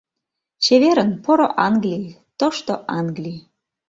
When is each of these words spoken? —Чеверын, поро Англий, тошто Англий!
—Чеверын, 0.63 1.09
поро 1.23 1.47
Англий, 1.67 2.05
тошто 2.39 2.73
Англий! 2.99 3.39